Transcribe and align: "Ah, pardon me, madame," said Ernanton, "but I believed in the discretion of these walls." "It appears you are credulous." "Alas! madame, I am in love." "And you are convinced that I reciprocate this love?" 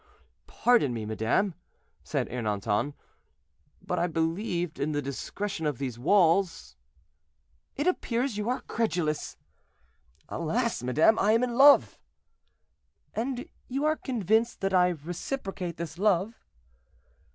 "Ah, 0.03 0.11
pardon 0.47 0.95
me, 0.95 1.05
madame," 1.05 1.53
said 2.03 2.27
Ernanton, 2.29 2.95
"but 3.83 3.99
I 3.99 4.07
believed 4.07 4.79
in 4.79 4.93
the 4.93 5.01
discretion 5.03 5.67
of 5.67 5.77
these 5.77 5.99
walls." 5.99 6.75
"It 7.75 7.85
appears 7.85 8.35
you 8.35 8.49
are 8.49 8.61
credulous." 8.61 9.37
"Alas! 10.27 10.81
madame, 10.81 11.19
I 11.19 11.33
am 11.33 11.43
in 11.43 11.53
love." 11.55 11.99
"And 13.13 13.47
you 13.67 13.85
are 13.85 13.95
convinced 13.95 14.61
that 14.61 14.73
I 14.73 14.87
reciprocate 14.89 15.77
this 15.77 15.99
love?" 15.99 16.33